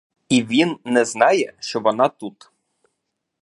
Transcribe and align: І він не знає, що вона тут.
І 0.29 0.43
він 0.43 0.79
не 0.85 1.05
знає, 1.05 1.53
що 1.59 1.79
вона 1.79 2.09
тут. 2.09 2.51